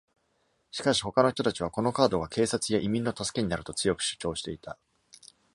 [0.71, 4.79] しかし、他の人たちは、このカードが警察や移民の助けになると強く主張していた。